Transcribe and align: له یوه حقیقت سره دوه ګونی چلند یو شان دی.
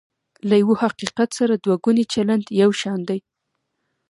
له 0.49 0.55
یوه 0.63 0.75
حقیقت 0.83 1.29
سره 1.39 1.53
دوه 1.63 1.75
ګونی 1.85 2.03
چلند 2.13 2.45
یو 2.61 2.71
شان 2.81 2.99
دی. 3.09 3.19